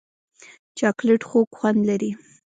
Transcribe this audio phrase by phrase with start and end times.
[0.77, 2.11] چاکلېټ خوږ خوند لري.